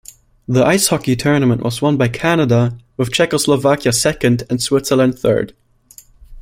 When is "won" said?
1.79-1.95